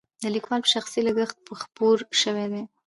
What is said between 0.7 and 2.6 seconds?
شخصي لګښت خپور شوی